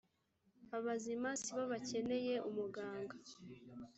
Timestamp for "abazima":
0.77-1.29